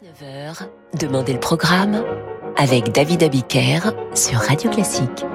19h, 0.00 0.66
Demandez 0.98 1.34
le 1.34 1.40
programme 1.40 2.02
avec 2.56 2.90
David 2.90 3.22
Abiker 3.22 3.80
sur 4.14 4.38
Radio 4.38 4.70
Classique. 4.70 5.26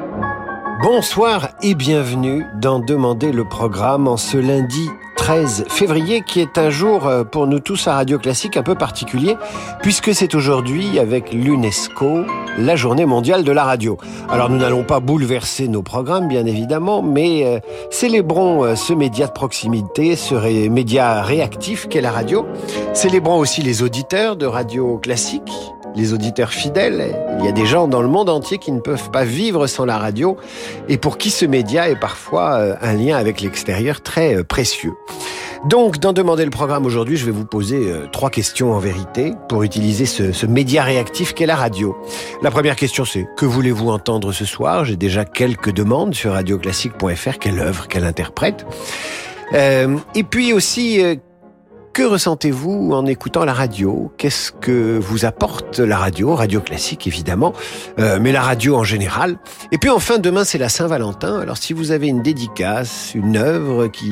Bonsoir 0.81 1.49
et 1.61 1.75
bienvenue 1.75 2.43
dans 2.59 2.79
Demander 2.79 3.31
le 3.31 3.47
programme 3.47 4.07
en 4.07 4.17
ce 4.17 4.37
lundi 4.37 4.89
13 5.15 5.65
février 5.69 6.21
qui 6.21 6.39
est 6.39 6.57
un 6.57 6.69
jour 6.69 7.07
euh, 7.07 7.23
pour 7.23 7.47
nous 7.47 7.59
tous 7.59 7.87
à 7.87 7.95
Radio 7.95 8.19
Classique 8.19 8.57
un 8.57 8.63
peu 8.63 8.75
particulier 8.75 9.35
puisque 9.81 10.13
c'est 10.13 10.35
aujourd'hui 10.35 10.99
avec 10.99 11.33
l'UNESCO 11.33 12.25
la 12.57 12.75
journée 12.75 13.05
mondiale 13.05 13.43
de 13.43 13.51
la 13.51 13.63
radio. 13.63 13.97
Alors 14.29 14.49
nous 14.49 14.57
n'allons 14.57 14.83
pas 14.83 14.99
bouleverser 14.99 15.67
nos 15.67 15.81
programmes 15.81 16.27
bien 16.27 16.45
évidemment 16.45 17.01
mais 17.01 17.45
euh, 17.45 17.59
célébrons 17.89 18.63
euh, 18.63 18.75
ce 18.75 18.93
média 18.93 19.27
de 19.27 19.31
proximité, 19.31 20.15
ce 20.15 20.67
média 20.69 21.21
réactif 21.21 21.87
qu'est 21.87 22.01
la 22.01 22.11
radio. 22.11 22.45
Célébrons 22.93 23.37
aussi 23.37 23.61
les 23.61 23.83
auditeurs 23.83 24.35
de 24.35 24.45
Radio 24.45 24.97
Classique 24.97 25.74
les 25.95 26.13
auditeurs 26.13 26.51
fidèles. 26.51 27.15
Il 27.39 27.45
y 27.45 27.47
a 27.47 27.51
des 27.51 27.65
gens 27.65 27.87
dans 27.87 28.01
le 28.01 28.07
monde 28.07 28.29
entier 28.29 28.57
qui 28.57 28.71
ne 28.71 28.79
peuvent 28.79 29.09
pas 29.11 29.23
vivre 29.23 29.67
sans 29.67 29.85
la 29.85 29.97
radio 29.97 30.37
et 30.89 30.97
pour 30.97 31.17
qui 31.17 31.29
ce 31.29 31.45
média 31.45 31.89
est 31.89 31.99
parfois 31.99 32.55
euh, 32.55 32.75
un 32.81 32.93
lien 32.93 33.17
avec 33.17 33.41
l'extérieur 33.41 34.01
très 34.01 34.35
euh, 34.35 34.43
précieux. 34.43 34.93
Donc, 35.65 35.97
dans 35.97 36.13
Demander 36.13 36.45
le 36.45 36.51
programme 36.51 36.85
aujourd'hui, 36.85 37.17
je 37.17 37.25
vais 37.25 37.31
vous 37.31 37.45
poser 37.45 37.77
euh, 37.77 38.05
trois 38.11 38.29
questions 38.29 38.73
en 38.73 38.79
vérité 38.79 39.33
pour 39.49 39.63
utiliser 39.63 40.05
ce, 40.05 40.45
média 40.45 40.83
réactif 40.83 41.33
qu'est 41.33 41.45
la 41.45 41.55
radio. 41.55 41.97
La 42.43 42.51
première 42.51 42.75
question, 42.75 43.03
c'est 43.03 43.27
que 43.35 43.45
voulez-vous 43.45 43.89
entendre 43.89 44.31
ce 44.31 44.45
soir? 44.45 44.85
J'ai 44.85 44.97
déjà 44.97 45.25
quelques 45.25 45.71
demandes 45.71 46.13
sur 46.13 46.33
radioclassique.fr. 46.33 47.39
Quelle 47.39 47.59
œuvre, 47.59 47.87
quelle 47.87 48.05
interprète? 48.05 48.65
Et 49.53 50.23
puis 50.23 50.53
aussi, 50.53 51.01
que 51.95 52.03
ressentez-vous 52.03 52.91
en 52.91 53.05
écoutant 53.05 53.45
la 53.45 53.53
radio? 53.53 54.11
Qu'est-ce 54.17 54.51
que 54.51 54.99
vous 54.99 55.23
apporte 55.23 55.79
la 55.79 55.97
radio? 55.97 56.35
Radio 56.35 56.59
classique 56.59 57.07
évidemment, 57.07 57.53
euh, 57.99 58.19
mais 58.21 58.33
la 58.33 58.41
radio 58.41 58.75
en 58.75 58.83
général. 58.83 59.37
Et 59.71 59.77
puis 59.77 59.89
enfin 59.89 60.17
demain 60.17 60.43
c'est 60.43 60.57
la 60.57 60.67
Saint-Valentin. 60.67 61.39
Alors 61.39 61.55
si 61.55 61.71
vous 61.71 61.91
avez 61.91 62.07
une 62.07 62.21
dédicace, 62.21 63.13
une 63.15 63.37
œuvre 63.37 63.87
qui 63.87 64.11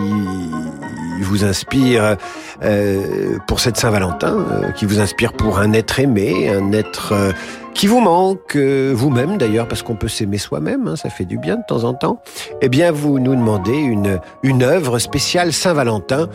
vous 1.23 1.43
inspire 1.43 2.15
euh, 2.63 3.37
pour 3.47 3.59
cette 3.59 3.75
Saint-Valentin, 3.75 4.45
euh, 4.49 4.71
qui 4.71 4.85
vous 4.85 5.01
inspire 5.01 5.33
pour 5.33 5.59
un 5.59 5.73
être 5.73 5.99
aimé, 5.99 6.49
un 6.49 6.71
être 6.71 7.11
euh, 7.11 7.31
qui 7.73 7.87
vous 7.87 7.99
manque, 7.99 8.55
euh, 8.55 8.93
vous-même 8.95 9.37
d'ailleurs, 9.37 9.67
parce 9.67 9.81
qu'on 9.81 9.95
peut 9.95 10.07
s'aimer 10.07 10.37
soi-même, 10.37 10.87
hein, 10.87 10.95
ça 10.95 11.09
fait 11.09 11.25
du 11.25 11.37
bien 11.37 11.55
de 11.57 11.63
temps 11.67 11.83
en 11.83 11.93
temps, 11.93 12.21
eh 12.61 12.69
bien 12.69 12.91
vous 12.91 13.19
nous 13.19 13.35
demandez 13.35 13.75
une, 13.75 14.19
une 14.43 14.63
œuvre 14.63 14.99
spéciale 14.99 15.51
Saint-Valentin. 15.51 16.29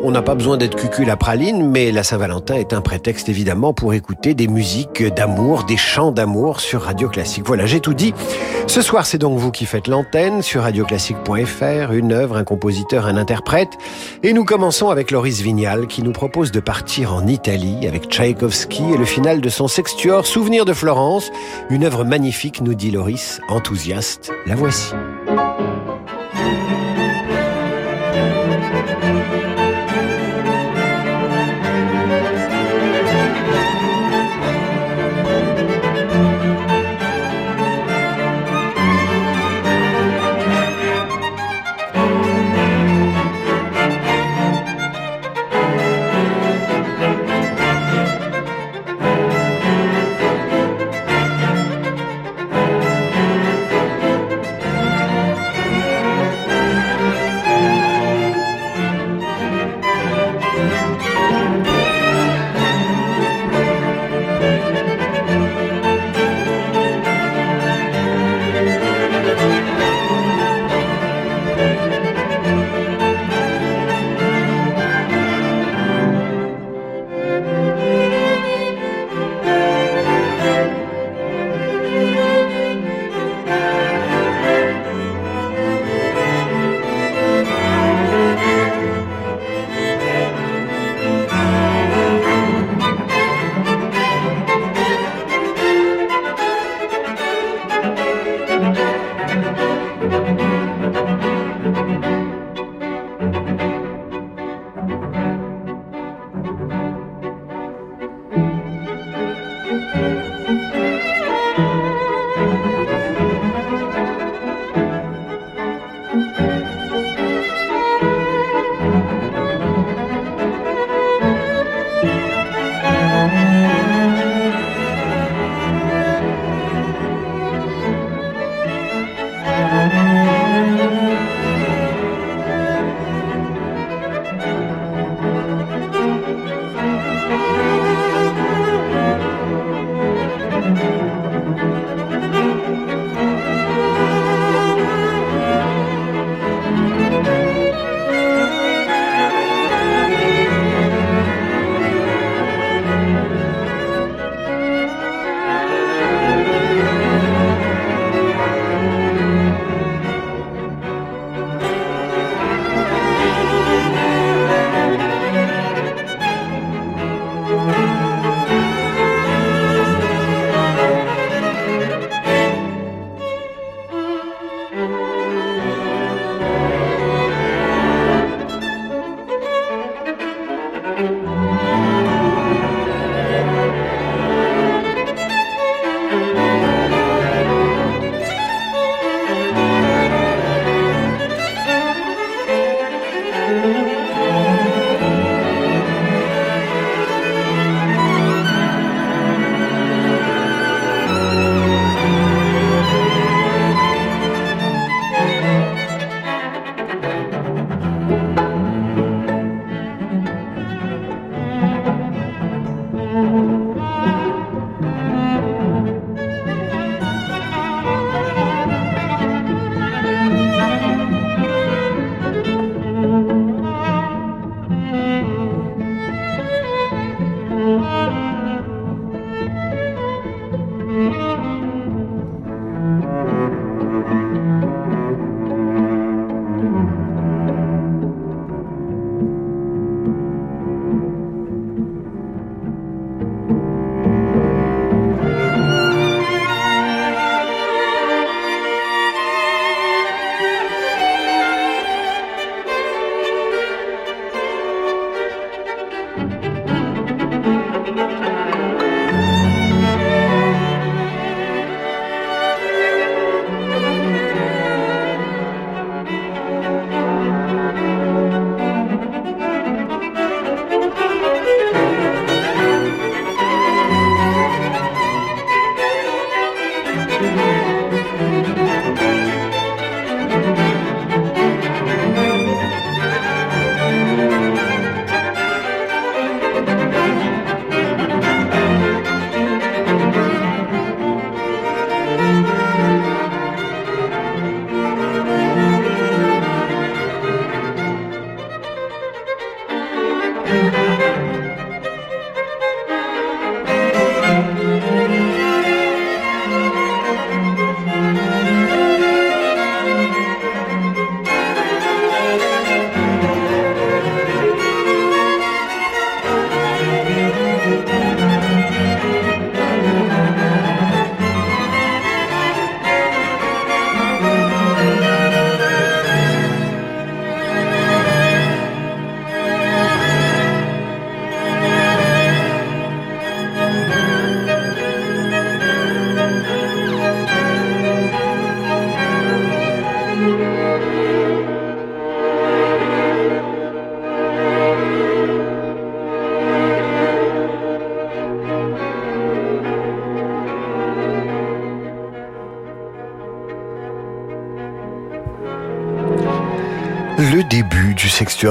On 0.00 0.12
n'a 0.12 0.22
pas 0.22 0.36
besoin 0.36 0.56
d'être 0.56 0.76
cucul 0.76 1.10
à 1.10 1.16
praline, 1.16 1.68
mais 1.70 1.90
la 1.90 2.04
Saint-Valentin 2.04 2.54
est 2.54 2.72
un 2.72 2.80
prétexte 2.80 3.28
évidemment 3.28 3.74
pour 3.74 3.94
écouter 3.94 4.34
des 4.34 4.46
musiques 4.46 5.02
d'amour, 5.02 5.64
des 5.64 5.76
chants 5.76 6.12
d'amour 6.12 6.60
sur 6.60 6.82
Radio 6.82 7.08
Classique. 7.08 7.44
Voilà, 7.44 7.66
j'ai 7.66 7.80
tout 7.80 7.94
dit. 7.94 8.14
Ce 8.68 8.80
soir, 8.80 9.06
c'est 9.06 9.18
donc 9.18 9.38
vous 9.38 9.50
qui 9.50 9.66
faites 9.66 9.88
l'antenne 9.88 10.40
sur 10.40 10.62
radioclassique.fr, 10.62 11.92
une 11.92 12.12
œuvre, 12.12 12.36
un 12.36 12.44
compositeur, 12.44 13.06
un 13.06 13.16
interprète. 13.16 13.70
Et 14.22 14.32
nous 14.32 14.44
commençons 14.44 14.90
avec 14.90 15.10
Loris 15.10 15.40
Vignal 15.40 15.88
qui 15.88 16.04
nous 16.04 16.12
propose 16.12 16.52
de 16.52 16.60
partir 16.60 17.12
en 17.12 17.26
Italie 17.26 17.88
avec 17.88 18.08
Tchaïkovski 18.08 18.92
et 18.94 18.96
le 18.96 19.04
final 19.04 19.40
de 19.40 19.48
son 19.48 19.66
sextuor 19.66 20.26
Souvenir 20.26 20.64
de 20.64 20.74
Florence. 20.74 21.30
Une 21.70 21.84
œuvre 21.84 22.04
magnifique, 22.04 22.60
nous 22.60 22.74
dit 22.74 22.92
Loris, 22.92 23.40
enthousiaste. 23.48 24.30
La 24.46 24.54
voici. 24.54 24.92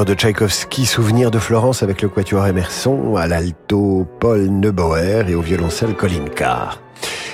De 0.05 0.13
Tchaïkovski, 0.13 0.85
Souvenir 0.85 1.31
de 1.31 1.39
Florence 1.39 1.81
avec 1.81 2.01
le 2.01 2.09
quatuor 2.09 2.45
Emerson, 2.45 3.15
à 3.15 3.27
l'alto 3.27 4.07
Paul 4.19 4.47
Neubauer 4.47 5.23
et 5.27 5.35
au 5.35 5.41
violoncelle 5.41 5.93
Colin 5.95 6.25
Carr. 6.35 6.81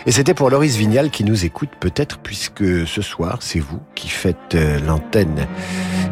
Et 0.05 0.11
c'était 0.11 0.33
pour 0.33 0.49
Loris 0.49 0.75
Vignal 0.75 1.09
qui 1.09 1.23
nous 1.23 1.45
écoute 1.45 1.69
peut-être 1.79 2.19
puisque 2.19 2.87
ce 2.87 3.01
soir 3.01 3.37
c'est 3.41 3.59
vous 3.59 3.79
qui 3.95 4.09
faites 4.09 4.55
euh, 4.55 4.79
l'antenne 4.85 5.47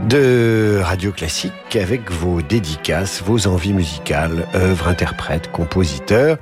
de 0.07 0.79
Radio 0.81 1.11
Classique 1.11 1.75
avec 1.75 2.09
vos 2.11 2.41
dédicaces, 2.41 3.21
vos 3.21 3.47
envies 3.47 3.73
musicales, 3.73 4.47
œuvres, 4.55 4.87
interprètes, 4.87 5.51
compositeurs. 5.51 6.37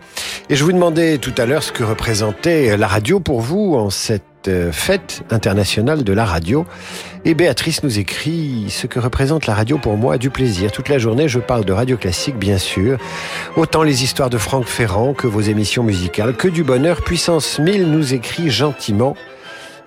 Et 0.49 0.55
je 0.55 0.63
vous 0.63 0.71
demandais 0.71 1.17
tout 1.17 1.33
à 1.37 1.45
l'heure 1.45 1.63
ce 1.63 1.71
que 1.71 1.83
représentait 1.83 2.77
la 2.77 2.87
radio 2.87 3.19
pour 3.19 3.41
vous 3.41 3.75
en 3.75 3.89
cette 3.89 4.28
euh, 4.47 4.71
fête 4.71 5.23
internationale 5.29 6.03
de 6.03 6.13
la 6.13 6.25
radio. 6.25 6.65
Et 7.25 7.33
Béatrice 7.33 7.83
nous 7.83 7.99
écrit 7.99 8.67
ce 8.69 8.87
que 8.87 8.99
représente 8.99 9.45
la 9.45 9.53
radio 9.53 9.77
pour 9.77 9.97
moi, 9.97 10.17
du 10.17 10.29
plaisir. 10.29 10.71
Toute 10.71 10.89
la 10.89 10.97
journée, 10.97 11.27
je 11.27 11.39
parle 11.39 11.65
de 11.65 11.73
radio 11.73 11.97
classique, 11.97 12.37
bien 12.37 12.57
sûr. 12.57 12.97
Autant 13.57 13.83
les 13.83 14.03
histoires 14.03 14.29
de 14.29 14.37
Franck 14.37 14.65
Ferrand 14.65 15.13
que 15.13 15.27
vos 15.27 15.41
émissions 15.41 15.83
musicales, 15.83 16.35
que 16.35 16.47
du 16.47 16.63
bonheur. 16.63 17.01
Puissance 17.01 17.59
1000 17.59 17.91
nous 17.91 18.13
écrit 18.13 18.49
gentiment. 18.49 19.15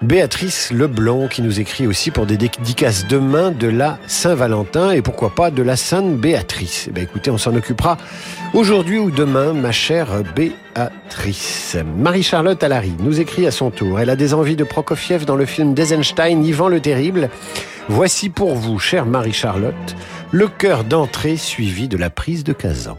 Béatrice 0.02 0.72
Leblond 0.72 1.28
qui 1.28 1.42
nous 1.42 1.60
écrit 1.60 1.86
aussi 1.86 2.10
pour 2.10 2.26
des 2.26 2.36
dédicaces 2.36 3.06
demain 3.06 3.52
de 3.52 3.68
la 3.68 3.98
Saint-Valentin 4.08 4.90
et 4.90 5.00
pourquoi 5.00 5.32
pas 5.32 5.52
de 5.52 5.62
la 5.62 5.76
Sainte 5.76 6.16
Béatrice. 6.16 6.86
Eh 6.88 6.92
bien, 6.92 7.04
écoutez, 7.04 7.30
on 7.30 7.38
s'en 7.38 7.54
occupera 7.54 7.98
aujourd'hui 8.52 8.98
ou 8.98 9.12
demain, 9.12 9.52
ma 9.52 9.70
chère 9.70 10.08
Béatrice. 10.34 11.76
Marie-Charlotte 11.96 12.62
Allary 12.64 12.94
nous 12.98 13.20
écrit 13.20 13.46
à 13.46 13.52
son 13.52 13.70
tour. 13.70 14.00
Elle 14.00 14.10
a 14.10 14.16
des 14.16 14.34
envies 14.34 14.56
de 14.56 14.64
Prokofiev 14.64 15.24
dans 15.24 15.36
le 15.36 15.46
film 15.46 15.72
d'Eisenstein, 15.72 16.44
Yvan 16.44 16.68
le 16.68 16.80
Terrible. 16.80 17.30
Voici 17.88 18.28
pour 18.28 18.56
vous, 18.56 18.80
chère 18.80 19.06
Marie-Charlotte, 19.06 19.96
le 20.32 20.48
cœur 20.48 20.82
d'entrée 20.82 21.36
suivi 21.36 21.86
de 21.86 21.96
la 21.96 22.10
prise 22.10 22.42
de 22.42 22.52
Kazan. 22.52 22.98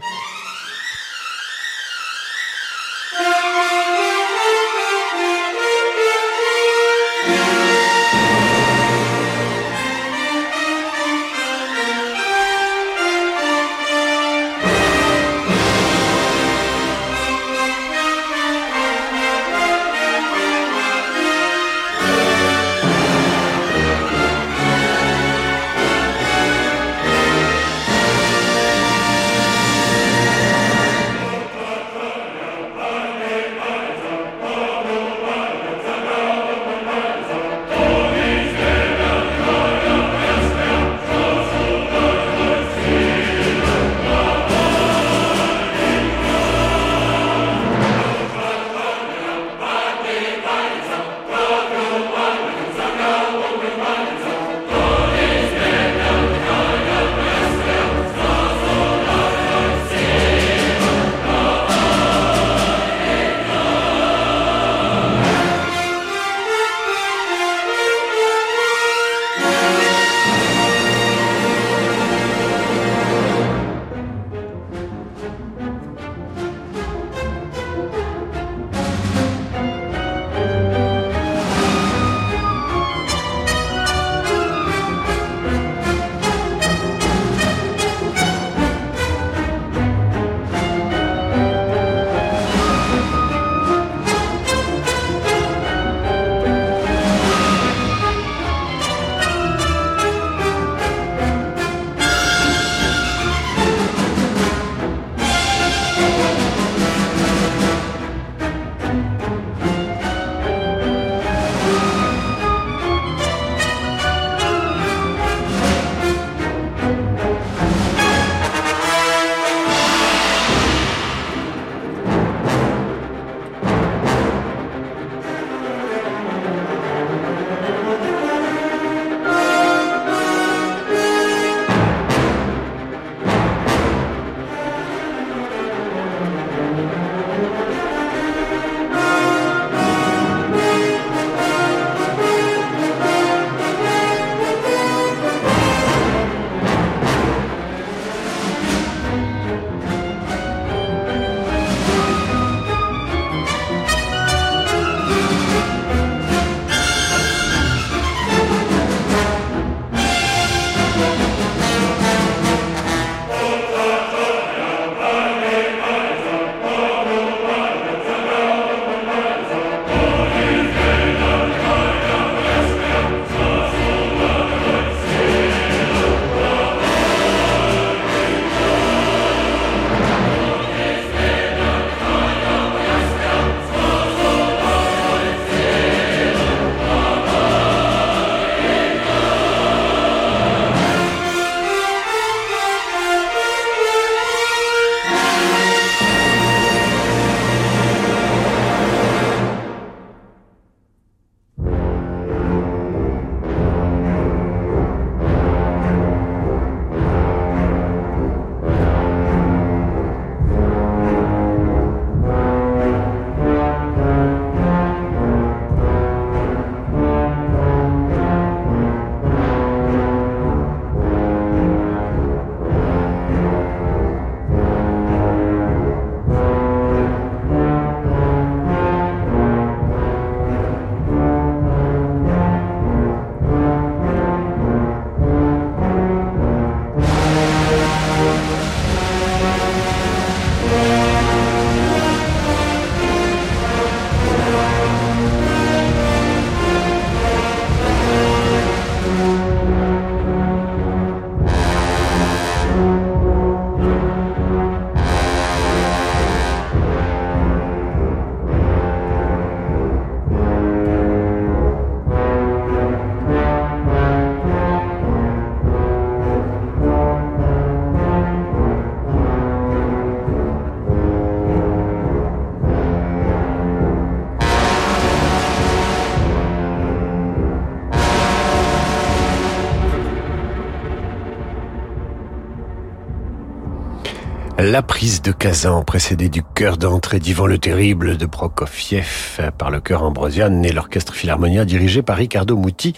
La 284.66 284.80
prise 284.80 285.20
de 285.20 285.30
Kazan, 285.30 285.82
précédée 285.82 286.30
du 286.30 286.42
chœur 286.42 286.78
d'entrée 286.78 287.18
d'Ivan 287.18 287.46
le 287.46 287.58
Terrible 287.58 288.16
de 288.16 288.24
Prokofiev 288.24 289.52
par 289.58 289.70
le 289.70 289.78
chœur 289.78 290.02
Ambrosian 290.02 290.62
et 290.62 290.72
l'orchestre 290.72 291.12
philharmonien 291.12 291.66
dirigé 291.66 292.00
par 292.00 292.16
Ricardo 292.16 292.56
Muti. 292.56 292.94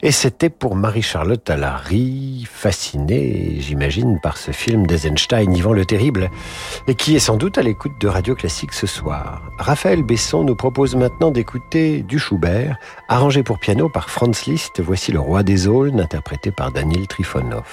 Et 0.00 0.12
c'était 0.12 0.48
pour 0.48 0.76
Marie-Charlotte 0.76 1.50
Allary, 1.50 2.48
fascinée, 2.50 3.56
j'imagine, 3.58 4.18
par 4.22 4.38
ce 4.38 4.50
film 4.52 4.86
d'Eisenstein, 4.86 5.54
Ivan 5.54 5.74
le 5.74 5.84
Terrible, 5.84 6.30
et 6.88 6.94
qui 6.94 7.16
est 7.16 7.20
sans 7.20 7.36
doute 7.36 7.58
à 7.58 7.62
l'écoute 7.62 8.00
de 8.00 8.08
Radio 8.08 8.34
Classique 8.34 8.72
ce 8.72 8.86
soir. 8.86 9.42
Raphaël 9.58 10.02
Besson 10.02 10.42
nous 10.42 10.56
propose 10.56 10.96
maintenant 10.96 11.30
d'écouter 11.30 12.00
du 12.00 12.18
Schubert, 12.18 12.78
arrangé 13.10 13.42
pour 13.42 13.58
piano 13.58 13.90
par 13.90 14.08
Franz 14.08 14.50
Liszt. 14.50 14.80
Voici 14.80 15.12
Le 15.12 15.20
Roi 15.20 15.42
des 15.42 15.68
Aulnes, 15.68 16.00
interprété 16.00 16.50
par 16.50 16.72
Daniel 16.72 17.06
Trifonov. 17.06 17.66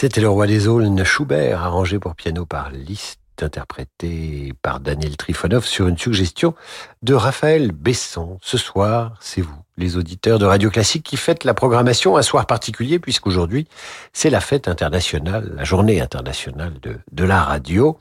C'était 0.00 0.22
le 0.22 0.30
roi 0.30 0.46
des 0.46 0.66
aulnes 0.66 1.04
Schubert, 1.04 1.62
arrangé 1.62 1.98
pour 1.98 2.14
piano 2.14 2.46
par 2.46 2.70
Liszt, 2.70 3.20
interprété 3.42 4.54
par 4.62 4.80
Daniel 4.80 5.18
Trifonov 5.18 5.66
sur 5.66 5.88
une 5.88 5.98
suggestion 5.98 6.54
de 7.02 7.12
Raphaël 7.12 7.72
Besson. 7.72 8.38
Ce 8.40 8.56
soir, 8.56 9.18
c'est 9.20 9.42
vous 9.42 9.62
les 9.80 9.96
auditeurs 9.96 10.38
de 10.38 10.44
Radio 10.44 10.70
Classique 10.70 11.02
qui 11.02 11.16
fêtent 11.16 11.44
la 11.44 11.54
programmation 11.54 12.16
un 12.16 12.22
soir 12.22 12.46
particulier 12.46 12.98
puisqu'aujourd'hui 12.98 13.66
c'est 14.12 14.30
la 14.30 14.40
fête 14.40 14.68
internationale, 14.68 15.52
la 15.56 15.64
journée 15.64 16.00
internationale 16.00 16.74
de, 16.82 16.96
de 17.10 17.24
la 17.24 17.42
radio. 17.42 17.98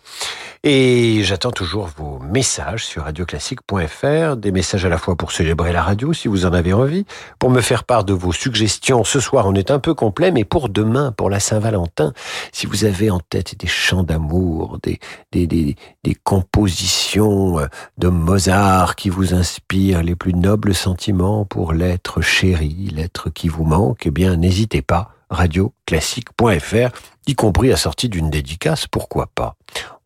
Et 0.64 1.22
j'attends 1.24 1.52
toujours 1.52 1.90
vos 1.96 2.20
messages 2.20 2.86
sur 2.86 3.04
radioclassique.fr, 3.04 4.36
des 4.36 4.52
messages 4.52 4.86
à 4.86 4.90
la 4.90 4.98
fois 4.98 5.16
pour 5.16 5.32
célébrer 5.32 5.72
la 5.72 5.82
radio 5.82 6.12
si 6.12 6.28
vous 6.28 6.46
en 6.46 6.52
avez 6.52 6.74
envie, 6.74 7.06
pour 7.40 7.50
me 7.50 7.62
faire 7.62 7.86
part 7.86 8.04
de 8.04 8.12
vos 8.12 8.34
suggestions. 8.34 9.06
Ce 9.06 9.22
soir 9.22 9.48
on 9.48 9.56
est 9.56 9.72
un 9.72 9.80
peu 9.80 9.94
complet, 9.94 10.32
mais 10.32 10.44
pour 10.44 10.68
demain, 10.68 11.14
pour 11.14 11.30
la 11.30 11.40
Saint-Valentin, 11.40 12.12
si 12.52 12.66
vous 12.66 12.84
avez 12.84 13.10
en 13.10 13.22
tête 13.22 13.58
des 13.58 13.68
chants 13.68 14.04
d'amour, 14.04 14.80
des, 14.84 15.00
des, 15.32 15.48
des, 15.48 15.78
des 16.04 16.16
compositions 16.16 17.60
de 17.98 18.08
Mozart 18.10 18.98
qui 18.98 19.10
vous 19.10 19.34
inspirent 19.34 20.04
les 20.04 20.16
plus 20.16 20.34
nobles 20.34 20.76
sentiments 20.76 21.46
pour 21.46 21.69
l'être 21.74 22.22
chéri, 22.22 22.92
l'être 22.94 23.30
qui 23.30 23.48
vous 23.48 23.64
manque, 23.64 24.06
eh 24.06 24.12
bien, 24.12 24.36
n'hésitez 24.36 24.82
pas, 24.82 25.12
radioclassique.fr, 25.30 26.90
y 27.28 27.36
compris 27.36 27.72
assorti 27.72 28.10
d'une 28.10 28.30
dédicace, 28.30 28.88
pourquoi 28.88 29.28
pas. 29.28 29.56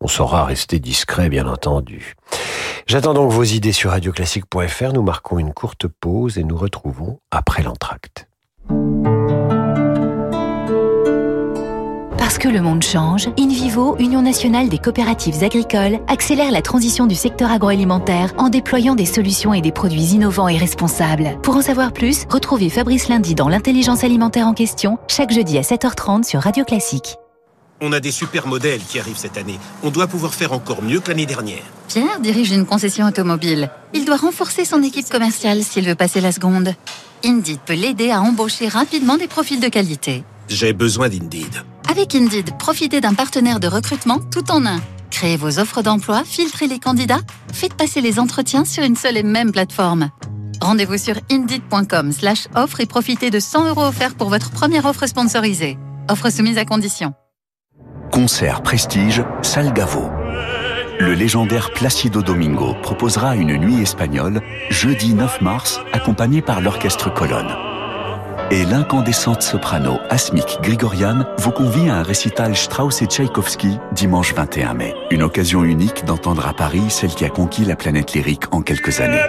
On 0.00 0.08
saura 0.08 0.44
rester 0.44 0.78
discret, 0.78 1.28
bien 1.28 1.46
entendu. 1.46 2.14
J'attends 2.86 3.14
donc 3.14 3.32
vos 3.32 3.44
idées 3.44 3.72
sur 3.72 3.90
radioclassique.fr. 3.90 4.92
Nous 4.92 5.02
marquons 5.02 5.38
une 5.38 5.54
courte 5.54 5.86
pause 5.88 6.36
et 6.36 6.44
nous 6.44 6.56
retrouvons 6.56 7.20
après 7.30 7.62
l'entracte. 7.62 8.28
Parce 12.34 12.46
que 12.46 12.52
le 12.52 12.62
monde 12.62 12.82
change, 12.82 13.28
InVivo, 13.38 13.94
Union 14.00 14.20
nationale 14.20 14.68
des 14.68 14.78
coopératives 14.78 15.44
agricoles, 15.44 16.00
accélère 16.08 16.50
la 16.50 16.62
transition 16.62 17.06
du 17.06 17.14
secteur 17.14 17.52
agroalimentaire 17.52 18.32
en 18.38 18.48
déployant 18.48 18.96
des 18.96 19.06
solutions 19.06 19.54
et 19.54 19.60
des 19.60 19.70
produits 19.70 20.14
innovants 20.14 20.48
et 20.48 20.56
responsables. 20.56 21.38
Pour 21.44 21.54
en 21.54 21.62
savoir 21.62 21.92
plus, 21.92 22.24
retrouvez 22.28 22.70
Fabrice 22.70 23.06
Lundi 23.06 23.36
dans 23.36 23.48
l'intelligence 23.48 24.02
alimentaire 24.02 24.48
en 24.48 24.52
question, 24.52 24.98
chaque 25.06 25.30
jeudi 25.30 25.58
à 25.58 25.60
7h30 25.60 26.24
sur 26.24 26.40
Radio 26.40 26.64
Classique. 26.64 27.18
On 27.80 27.92
a 27.92 28.00
des 28.00 28.10
super 28.10 28.48
modèles 28.48 28.82
qui 28.82 28.98
arrivent 28.98 29.16
cette 29.16 29.38
année. 29.38 29.60
On 29.84 29.90
doit 29.90 30.08
pouvoir 30.08 30.34
faire 30.34 30.52
encore 30.52 30.82
mieux 30.82 30.98
que 30.98 31.12
l'année 31.12 31.26
dernière. 31.26 31.62
Pierre 31.86 32.18
dirige 32.18 32.50
une 32.50 32.66
concession 32.66 33.06
automobile. 33.06 33.70
Il 33.92 34.04
doit 34.04 34.16
renforcer 34.16 34.64
son 34.64 34.82
équipe 34.82 35.08
commerciale 35.08 35.62
s'il 35.62 35.86
veut 35.86 35.94
passer 35.94 36.20
la 36.20 36.32
seconde. 36.32 36.74
Indeed 37.24 37.60
peut 37.64 37.74
l'aider 37.74 38.10
à 38.10 38.20
embaucher 38.20 38.66
rapidement 38.66 39.18
des 39.18 39.28
profils 39.28 39.60
de 39.60 39.68
qualité. 39.68 40.24
J'ai 40.48 40.72
besoin 40.72 41.08
d'Indeed. 41.08 41.62
Avec 41.90 42.14
Indeed, 42.14 42.56
profitez 42.58 43.00
d'un 43.00 43.14
partenaire 43.14 43.60
de 43.60 43.68
recrutement 43.68 44.18
tout 44.18 44.50
en 44.50 44.66
un. 44.66 44.80
Créez 45.10 45.36
vos 45.36 45.58
offres 45.58 45.82
d'emploi, 45.82 46.22
filtrez 46.24 46.66
les 46.66 46.78
candidats, 46.78 47.20
faites 47.52 47.74
passer 47.74 48.00
les 48.00 48.18
entretiens 48.18 48.64
sur 48.64 48.82
une 48.82 48.96
seule 48.96 49.16
et 49.16 49.22
même 49.22 49.52
plateforme. 49.52 50.10
Rendez-vous 50.60 50.98
sur 50.98 51.14
indeed.com 51.30 52.12
slash 52.12 52.48
offre 52.56 52.80
et 52.80 52.86
profitez 52.86 53.30
de 53.30 53.38
100 53.38 53.68
euros 53.68 53.84
offerts 53.84 54.14
pour 54.14 54.28
votre 54.28 54.50
première 54.50 54.86
offre 54.86 55.06
sponsorisée. 55.06 55.78
Offre 56.10 56.30
soumise 56.30 56.58
à 56.58 56.64
condition. 56.64 57.12
Concert 58.10 58.62
Prestige, 58.62 59.22
Salgavo. 59.42 60.10
Le 61.00 61.14
légendaire 61.14 61.70
Placido 61.72 62.22
Domingo 62.22 62.74
proposera 62.82 63.34
une 63.36 63.56
nuit 63.56 63.82
espagnole, 63.82 64.40
jeudi 64.70 65.14
9 65.14 65.40
mars, 65.40 65.80
accompagné 65.92 66.40
par 66.40 66.60
l'orchestre 66.60 67.12
Colonne 67.12 67.73
et 68.50 68.64
l'incandescente 68.64 69.42
soprano 69.42 69.98
Asmik 70.10 70.58
Grigorian 70.62 71.24
vous 71.38 71.50
convie 71.50 71.88
à 71.88 71.96
un 71.96 72.02
récital 72.02 72.56
Strauss 72.56 73.02
et 73.02 73.06
Tchaïkovski 73.06 73.78
dimanche 73.92 74.34
21 74.34 74.74
mai. 74.74 74.94
Une 75.10 75.22
occasion 75.22 75.64
unique 75.64 76.04
d'entendre 76.04 76.46
à 76.46 76.52
Paris 76.52 76.84
celle 76.88 77.14
qui 77.14 77.24
a 77.24 77.28
conquis 77.28 77.64
la 77.64 77.76
planète 77.76 78.12
lyrique 78.12 78.52
en 78.52 78.62
quelques 78.62 79.00
années. 79.00 79.22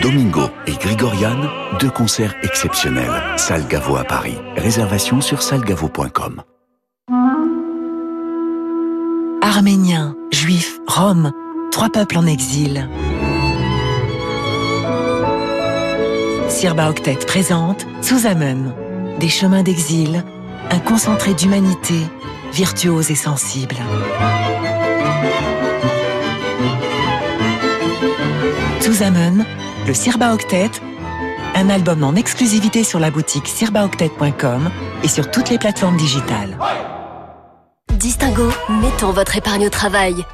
Domingo 0.00 0.42
et 0.66 0.72
Grigorian, 0.72 1.36
deux 1.78 1.90
concerts 1.90 2.34
exceptionnels. 2.42 3.22
Salgavo 3.36 3.96
à 3.96 4.04
Paris. 4.04 4.38
Réservation 4.56 5.20
sur 5.20 5.42
salgavo.com. 5.42 6.42
Arméniens, 9.42 10.16
Juifs, 10.32 10.78
Roms, 10.86 11.32
trois 11.70 11.90
peuples 11.90 12.16
en 12.16 12.26
exil. 12.26 12.88
Sirba 16.52 16.90
Octet 16.90 17.16
présente 17.26 17.86
Amen, 18.26 18.74
des 19.18 19.30
chemins 19.30 19.62
d'exil, 19.62 20.22
un 20.70 20.78
concentré 20.80 21.32
d'humanité, 21.32 21.94
virtuose 22.52 23.10
et 23.10 23.14
sensible. 23.14 23.76
Amen, 29.00 29.46
le 29.86 29.94
Sirba 29.94 30.34
Octet, 30.34 30.70
un 31.54 31.70
album 31.70 32.04
en 32.04 32.14
exclusivité 32.14 32.84
sur 32.84 33.00
la 33.00 33.10
boutique 33.10 33.48
sirbaoctet.com 33.48 34.70
et 35.02 35.08
sur 35.08 35.30
toutes 35.30 35.48
les 35.48 35.58
plateformes 35.58 35.96
digitales. 35.96 36.58
Distingo, 37.94 38.50
mettons 38.68 39.12
votre 39.12 39.36
épargne 39.36 39.66
au 39.66 39.70
travail. 39.70 40.26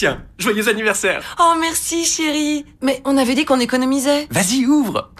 Tiens, 0.00 0.22
joyeux 0.38 0.66
anniversaire 0.68 1.36
Oh 1.38 1.52
merci 1.60 2.06
chérie 2.06 2.64
Mais 2.80 3.02
on 3.04 3.18
avait 3.18 3.34
dit 3.34 3.44
qu'on 3.44 3.60
économisait 3.60 4.28
Vas-y, 4.30 4.64
ouvre 4.64 5.10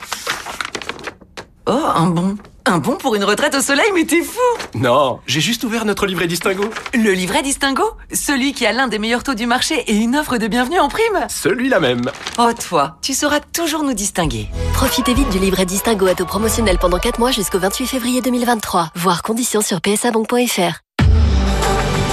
Oh, 1.67 1.83
un 1.95 2.07
bon 2.07 2.39
un 2.65 2.79
bon 2.79 2.97
pour 2.97 3.15
une 3.15 3.25
retraite 3.25 3.55
au 3.55 3.61
soleil, 3.61 3.91
mais 3.95 4.05
t'es 4.05 4.23
fou 4.23 4.39
Non, 4.75 5.21
j'ai 5.27 5.43
juste 5.43 5.65
ouvert 5.65 5.85
notre 5.85 6.07
livret 6.07 6.27
Distingo. 6.27 6.65
Le 6.95 7.13
livret 7.13 7.43
Distingo 7.43 7.85
Celui 8.11 8.55
qui 8.55 8.65
a 8.65 8.73
l'un 8.73 8.89
des 8.89 8.99
meilleurs 8.99 9.23
taux 9.23 9.35
du 9.35 9.47
marché 9.47 9.83
et 9.87 9.97
une 9.97 10.17
offre 10.17 10.39
de 10.39 10.47
bienvenue 10.47 10.79
en 10.79 10.89
prime? 10.89 11.27
Celui-là 11.29 11.79
même. 11.81 12.11
Oh 12.39 12.51
toi, 12.53 12.97
tu 13.03 13.13
sauras 13.13 13.41
toujours 13.41 13.83
nous 13.83 13.93
distinguer. 13.95 14.49
Profitez 14.73 15.13
vite 15.13 15.29
du 15.29 15.39
livret 15.39 15.67
Distingo 15.67 16.07
à 16.07 16.15
taux 16.15 16.25
promotionnel 16.25 16.79
pendant 16.79 16.99
4 16.99 17.19
mois 17.19 17.33
jusqu'au 17.33 17.59
28 17.59 17.87
février 17.87 18.23
2023. 18.23 18.93
Voir 18.95 19.23
conditions 19.23 19.61
sur 19.61 19.83
psabank.fr. 19.83 20.81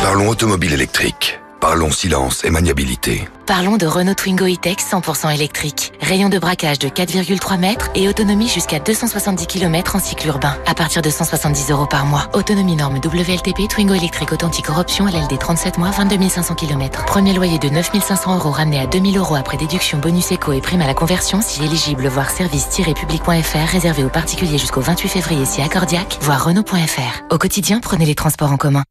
Parlons 0.01 0.27
automobile 0.27 0.73
électrique. 0.73 1.39
Parlons 1.69 1.91
silence 1.91 2.45
et 2.45 2.49
maniabilité. 2.49 3.27
Parlons 3.45 3.75
de 3.75 3.86
Renault 3.86 4.13
Twingo 4.13 4.45
E-Tech 4.45 4.77
100% 4.77 5.36
électrique. 5.36 5.91
Rayon 5.99 6.30
de 6.30 6.39
braquage 6.39 6.80
de 6.80 6.88
4,3 6.88 7.60
mètres 7.60 7.89
et 7.93 8.08
autonomie 8.08 8.47
jusqu'à 8.47 8.80
270 8.80 9.47
km 9.47 9.97
en 9.97 9.99
cycle 9.99 10.30
urbain. 10.30 10.56
À 10.65 10.73
partir 10.73 11.01
de 11.01 11.10
170 11.10 11.69
euros 11.71 11.86
par 11.86 12.06
mois. 12.06 12.30
Autonomie 12.32 12.77
norme 12.77 13.01
WLTP 13.03 13.67
Twingo 13.69 13.95
électrique 13.95 14.32
authentique 14.32 14.69
option 14.69 15.08
LLD 15.08 15.38
37 15.38 15.77
mois 15.77 15.89
22 15.89 16.30
500 16.30 16.56
km. 16.56 17.03
Premier 17.03 17.34
loyer 17.34 17.60
de 17.60 17.67
9 17.67 17.99
500 18.01 18.38
euros 18.38 18.51
ramené 18.51 18.80
à 18.80 18.86
2000 18.86 19.17
euros 19.17 19.36
après 19.36 19.58
déduction 19.58 19.97
bonus 19.97 20.32
éco 20.32 20.53
et 20.53 20.62
prime 20.62 20.80
à 20.80 20.88
la 20.88 20.93
conversion 20.93 21.41
si 21.41 21.65
éligible. 21.65 22.08
Voir 22.08 22.30
service-public.fr 22.30 23.69
réservé 23.69 24.06
aux 24.06 24.10
particuliers 24.10 24.58
jusqu'au 24.58 24.80
28 24.80 25.10
février 25.10 25.43
si 25.43 25.62
accordiaque. 25.62 26.17
Voir 26.21 26.45
Renault.fr. 26.45 27.23
Au 27.30 27.38
quotidien, 27.38 27.82
prenez 27.82 28.06
les 28.06 28.15
transports 28.15 28.53
en 28.53 28.58
commun. 28.58 28.84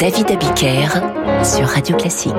David 0.00 0.30
Abiker 0.30 0.88
sur 1.44 1.68
Radio 1.68 1.94
Classique. 1.94 2.32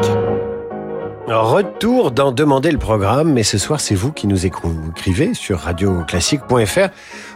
Retour 1.28 2.10
dans 2.10 2.32
Demander 2.32 2.72
le 2.72 2.80
programme, 2.80 3.34
mais 3.34 3.44
ce 3.44 3.60
soir 3.60 3.80
c'est 3.80 3.94
vous 3.94 4.12
qui 4.12 4.26
nous 4.26 4.48
écrivez 4.48 5.36
sur 5.36 5.60
radioclassique.fr 5.60 6.90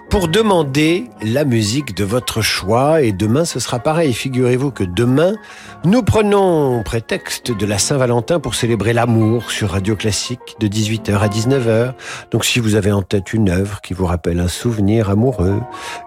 pour 0.09 0.27
demander 0.27 1.09
la 1.21 1.45
musique 1.45 1.95
de 1.95 2.03
votre 2.03 2.41
choix 2.41 3.01
et 3.01 3.11
demain 3.11 3.45
ce 3.45 3.59
sera 3.59 3.79
pareil. 3.79 4.13
Figurez-vous 4.13 4.71
que 4.71 4.83
demain 4.83 5.33
nous 5.83 6.03
prenons 6.03 6.83
prétexte 6.83 7.51
de 7.51 7.65
la 7.65 7.77
Saint-Valentin 7.77 8.39
pour 8.39 8.55
célébrer 8.55 8.93
l'amour 8.93 9.51
sur 9.51 9.71
Radio 9.71 9.95
Classique 9.95 10.55
de 10.59 10.67
18h 10.67 11.17
à 11.17 11.27
19h. 11.27 11.93
Donc 12.31 12.45
si 12.45 12.59
vous 12.59 12.75
avez 12.75 12.91
en 12.91 13.01
tête 13.01 13.33
une 13.33 13.49
œuvre 13.49 13.81
qui 13.81 13.93
vous 13.93 14.05
rappelle 14.05 14.39
un 14.39 14.47
souvenir 14.47 15.09
amoureux, 15.09 15.59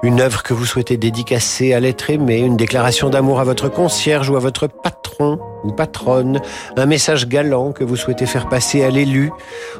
une 0.02 0.20
œuvre 0.20 0.42
que 0.42 0.54
vous 0.54 0.64
souhaitez 0.64 0.96
dédicacer 0.96 1.74
à 1.74 1.80
l'être 1.80 2.10
aimé, 2.10 2.38
une 2.38 2.56
déclaration 2.56 3.10
d'amour 3.10 3.40
à 3.40 3.44
votre 3.44 3.68
concierge 3.68 4.30
ou 4.30 4.36
à 4.36 4.40
votre 4.40 4.66
patron, 4.66 5.38
ou 5.64 5.72
patronne, 5.72 6.40
un 6.76 6.86
message 6.86 7.28
galant 7.28 7.72
que 7.72 7.84
vous 7.84 7.96
souhaitez 7.96 8.26
faire 8.26 8.48
passer 8.48 8.84
à 8.84 8.90
l'élu, 8.90 9.30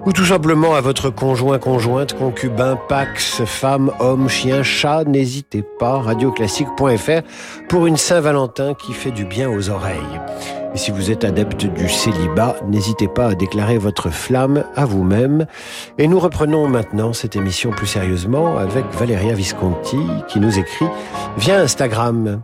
ou 0.05 0.13
tout 0.13 0.25
simplement 0.25 0.75
à 0.75 0.81
votre 0.81 1.11
conjoint, 1.11 1.59
conjointe, 1.59 2.15
concubin, 2.15 2.79
pax, 2.89 3.43
femme, 3.45 3.91
homme, 4.01 4.29
chien, 4.29 4.63
chat, 4.63 5.05
n'hésitez 5.05 5.65
pas, 5.79 5.99
radioclassique.fr 5.99 7.23
pour 7.69 7.87
une 7.87 7.97
Saint-Valentin 7.97 8.75
qui 8.75 8.93
fait 8.93 9.11
du 9.11 9.25
bien 9.25 9.51
aux 9.51 9.71
oreilles. 9.71 10.21
Et 10.75 10.79
si 10.79 10.91
vous 10.91 11.11
êtes 11.11 11.25
adepte 11.25 11.65
du 11.65 11.89
célibat, 11.89 12.57
n'hésitez 12.69 13.09
pas 13.09 13.29
à 13.29 13.35
déclarer 13.35 13.79
votre 13.79 14.11
flamme 14.11 14.65
à 14.77 14.85
vous-même. 14.85 15.47
Et 15.97 16.07
nous 16.09 16.21
reprenons 16.21 16.69
maintenant 16.69 17.13
cette 17.13 17.37
émission 17.37 17.71
plus 17.71 17.87
sérieusement 17.87 18.59
avec 18.59 18.85
Valeria 18.93 19.33
Visconti 19.33 19.99
qui 20.29 20.41
nous 20.41 20.59
écrit 20.59 20.87
via 21.39 21.59
Instagram. 21.59 22.43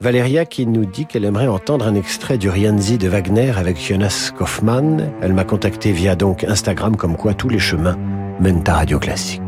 Valéria 0.00 0.44
qui 0.44 0.64
nous 0.64 0.84
dit 0.84 1.06
qu'elle 1.06 1.24
aimerait 1.24 1.48
entendre 1.48 1.86
un 1.88 1.96
extrait 1.96 2.38
du 2.38 2.48
Rienzi 2.48 2.98
de 2.98 3.08
Wagner 3.08 3.52
avec 3.56 3.80
Jonas 3.80 4.30
Kaufmann. 4.36 5.12
Elle 5.20 5.32
m'a 5.32 5.42
contacté 5.42 5.90
via 5.90 6.14
donc 6.14 6.44
Instagram 6.44 6.96
comme 6.96 7.16
quoi 7.16 7.34
tous 7.34 7.48
les 7.48 7.58
chemins 7.58 7.96
mènent 8.38 8.62
à 8.68 8.74
Radio 8.74 9.00
Classique. 9.00 9.47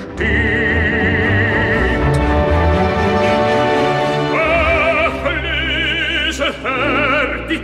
steht. 0.00 0.80
Die 7.50 7.60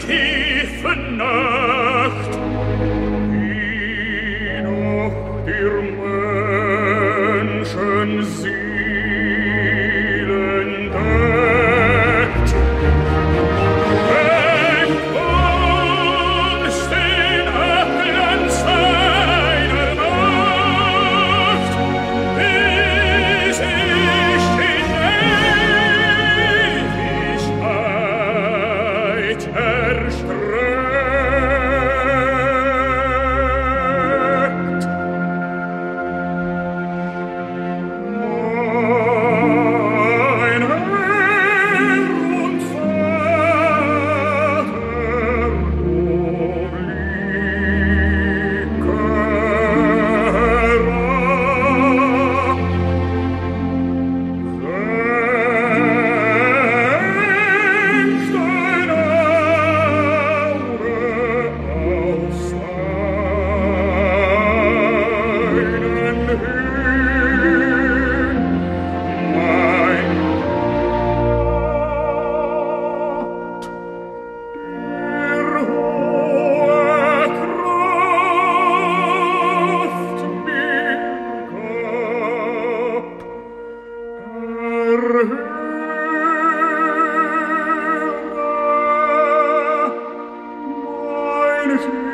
minute. 91.66 92.05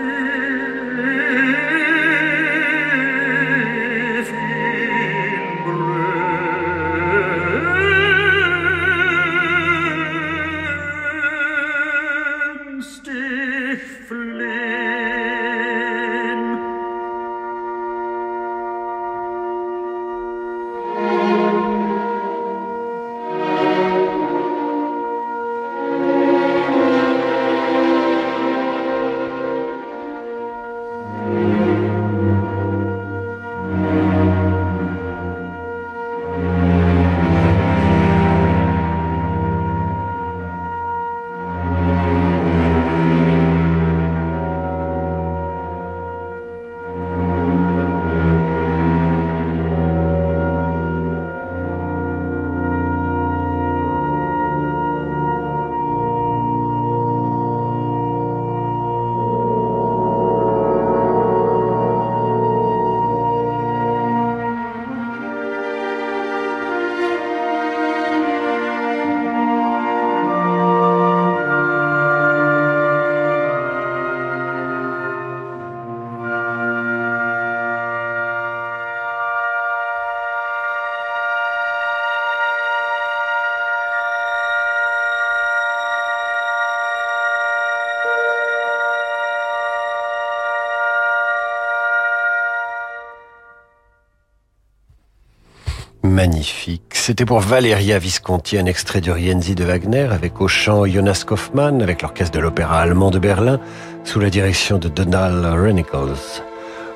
Magnifique. 96.03 96.83
C'était 96.93 97.25
pour 97.25 97.41
Valeria 97.41 97.99
Visconti, 97.99 98.59
un 98.59 98.67
extrait 98.67 99.01
du 99.01 99.11
Rienzi 99.11 99.55
de 99.55 99.65
Wagner, 99.65 100.09
avec 100.11 100.41
au 100.41 100.49
chant 100.49 100.85
Jonas 100.87 101.25
Kaufmann, 101.27 101.83
avec 101.83 102.03
l'orchestre 102.03 102.37
de 102.37 102.43
l'Opéra 102.43 102.81
allemand 102.81 103.11
de 103.11 103.19
Berlin, 103.19 103.61
sous 104.05 104.21
la 104.21 104.31
direction 104.31 104.79
de 104.79 104.89
Donald 104.89 105.45
Renicles. 105.45 106.43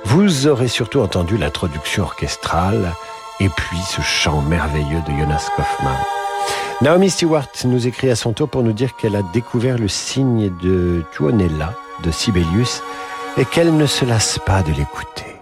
Vous 0.04 0.46
aurez 0.46 0.68
surtout 0.68 1.00
entendu 1.00 1.36
l'introduction 1.36 2.04
orchestrale, 2.04 2.92
et 3.40 3.48
puis 3.48 3.78
ce 3.88 4.02
chant 4.02 4.42
merveilleux 4.42 5.02
de 5.06 5.12
Jonas 5.18 5.48
Kaufmann. 5.56 5.96
Naomi 6.82 7.08
Stewart 7.08 7.48
nous 7.64 7.86
écrit 7.86 8.10
à 8.10 8.16
son 8.16 8.32
tour 8.32 8.48
pour 8.48 8.62
nous 8.62 8.72
dire 8.72 8.96
qu'elle 8.96 9.16
a 9.16 9.22
découvert 9.32 9.78
le 9.78 9.88
signe 9.88 10.52
de 10.62 11.02
Tuonela 11.12 11.74
de 12.02 12.10
Sibelius 12.10 12.82
et 13.38 13.44
qu'elle 13.44 13.76
ne 13.76 13.86
se 13.86 14.04
lasse 14.04 14.38
pas 14.44 14.62
de 14.62 14.72
l'écouter. 14.72 15.35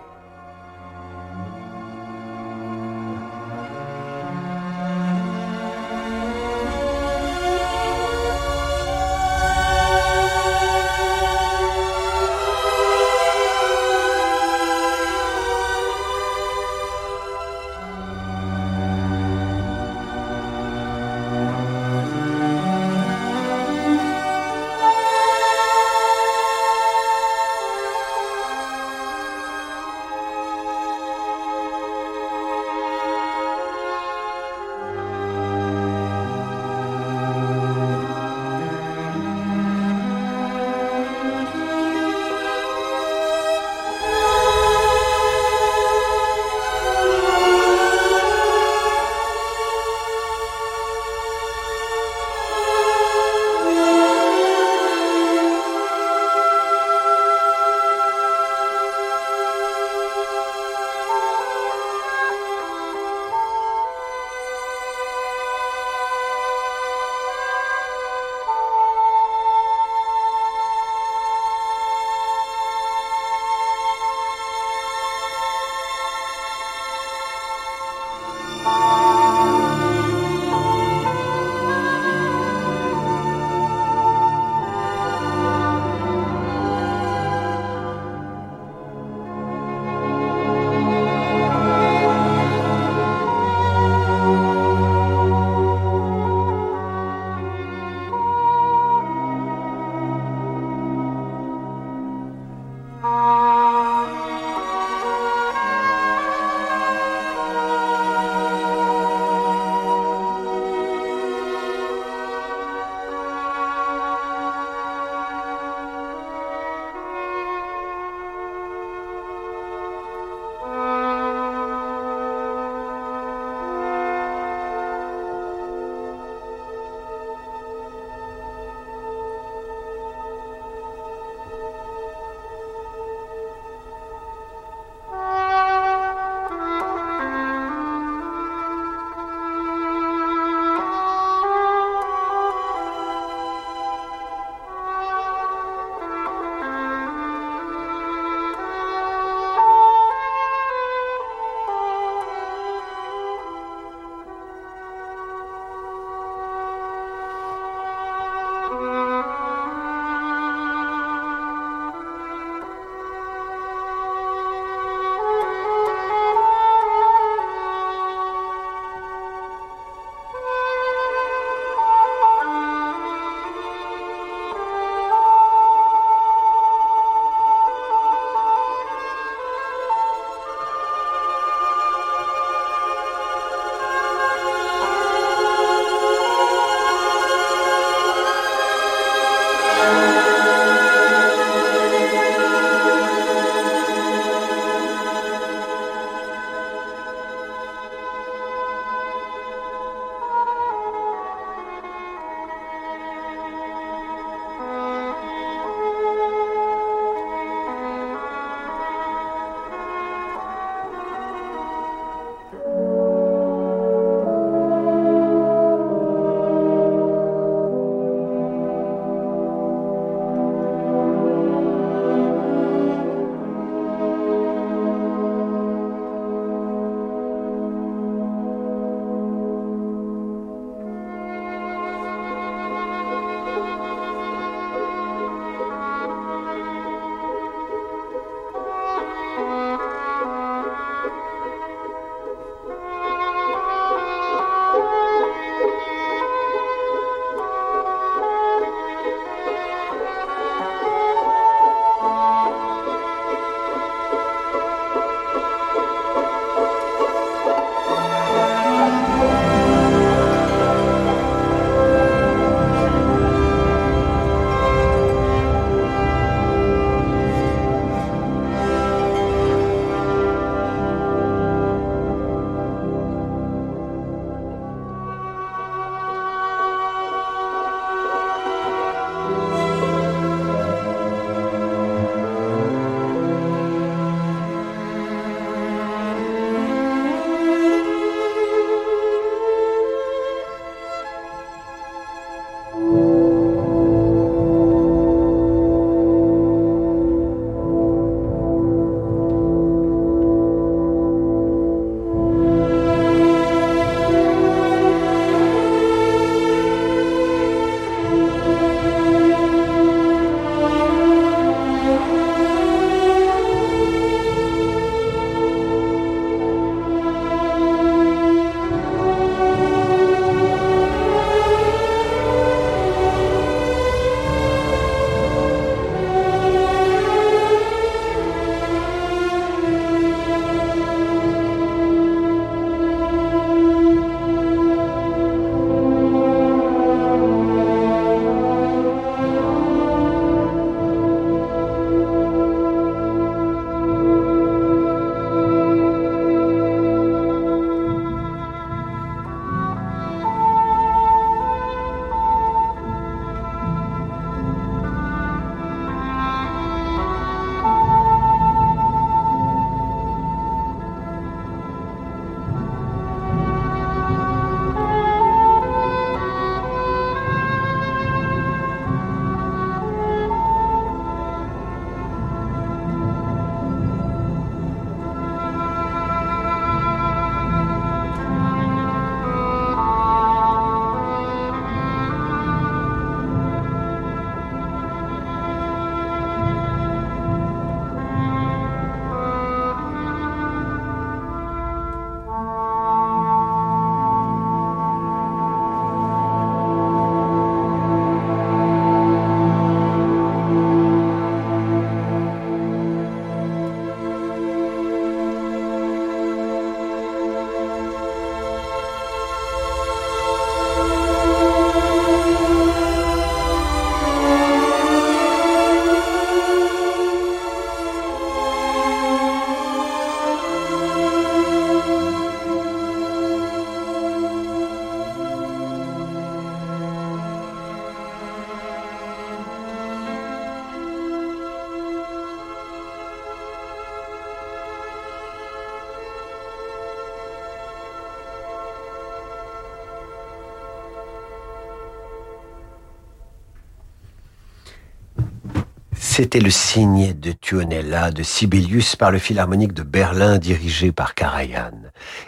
C'était 446.16 446.38
le 446.38 446.50
signe 446.50 447.12
de 447.12 447.32
Tuonella 447.32 448.12
de 448.12 448.22
Sibelius 448.22 448.94
par 448.94 449.10
le 449.10 449.18
Philharmonique 449.18 449.72
de 449.72 449.82
Berlin 449.82 450.38
dirigé 450.38 450.92
par 450.92 451.16
Karajan. 451.16 451.72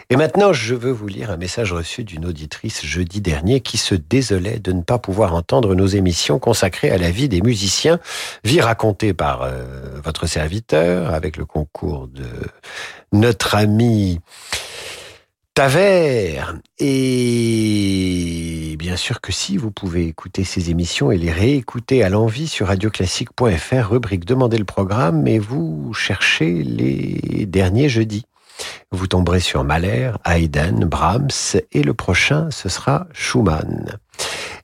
Et 0.09 0.17
maintenant, 0.17 0.51
je 0.51 0.75
veux 0.75 0.91
vous 0.91 1.07
lire 1.07 1.31
un 1.31 1.37
message 1.37 1.71
reçu 1.71 2.03
d'une 2.03 2.25
auditrice 2.25 2.85
jeudi 2.85 3.21
dernier 3.21 3.61
qui 3.61 3.77
se 3.77 3.95
désolait 3.95 4.59
de 4.59 4.73
ne 4.73 4.81
pas 4.81 4.99
pouvoir 4.99 5.33
entendre 5.33 5.73
nos 5.73 5.87
émissions 5.87 6.37
consacrées 6.37 6.91
à 6.91 6.97
la 6.97 7.11
vie 7.11 7.29
des 7.29 7.39
musiciens, 7.39 8.01
vie 8.43 8.59
racontée 8.59 9.13
par 9.13 9.43
euh, 9.43 9.63
votre 10.03 10.27
serviteur 10.27 11.13
avec 11.13 11.37
le 11.37 11.45
concours 11.45 12.09
de 12.09 12.25
notre 13.13 13.55
ami 13.55 14.19
Tavert. 15.57 16.53
Et 16.77 18.75
bien 18.77 18.95
sûr 18.95 19.21
que 19.21 19.31
si, 19.31 19.57
vous 19.57 19.71
pouvez 19.71 20.05
écouter 20.05 20.43
ces 20.43 20.69
émissions 20.69 21.09
et 21.11 21.17
les 21.17 21.31
réécouter 21.31 22.03
à 22.03 22.09
l'envie 22.09 22.47
sur 22.47 22.67
radioclassique.fr, 22.67 23.89
rubrique 23.89 24.25
Demandez 24.25 24.59
le 24.59 24.65
programme, 24.65 25.23
mais 25.23 25.39
vous 25.39 25.95
cherchez 25.95 26.61
les 26.61 27.47
derniers 27.47 27.89
jeudis. 27.89 28.27
Vous 28.91 29.07
tomberez 29.07 29.39
sur 29.39 29.63
Mahler, 29.63 30.11
Haydn, 30.25 30.85
Brahms, 30.85 31.59
et 31.71 31.81
le 31.81 31.95
prochain, 31.95 32.51
ce 32.51 32.69
sera 32.69 33.07
Schumann. 33.11 33.97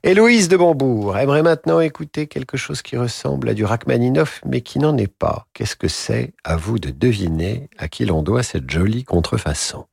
Héloïse 0.04 0.48
de 0.48 0.56
Bambourg 0.56 1.18
aimerait 1.18 1.42
maintenant 1.42 1.80
écouter 1.80 2.28
quelque 2.28 2.56
chose 2.56 2.82
qui 2.82 2.96
ressemble 2.96 3.48
à 3.48 3.54
du 3.54 3.64
Rachmaninoff, 3.64 4.42
mais 4.46 4.60
qui 4.60 4.78
n'en 4.78 4.96
est 4.96 5.12
pas. 5.12 5.48
Qu'est-ce 5.54 5.74
que 5.74 5.88
c'est? 5.88 6.34
À 6.44 6.54
vous 6.54 6.78
de 6.78 6.90
deviner 6.90 7.68
à 7.78 7.88
qui 7.88 8.04
l'on 8.04 8.22
doit 8.22 8.44
cette 8.44 8.70
jolie 8.70 9.02
contrefaçon. 9.02 9.86